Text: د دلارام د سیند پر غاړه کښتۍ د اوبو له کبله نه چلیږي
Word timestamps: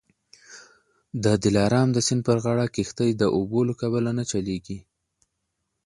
د 1.23 1.25
دلارام 1.43 1.87
د 1.93 1.97
سیند 2.07 2.21
پر 2.27 2.37
غاړه 2.43 2.65
کښتۍ 2.75 3.09
د 3.15 3.23
اوبو 3.35 3.59
له 3.69 3.73
کبله 3.81 4.11
نه 4.19 4.23
چلیږي 4.31 4.79